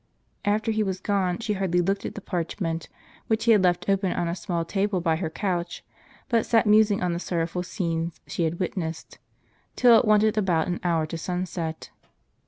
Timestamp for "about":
10.39-10.65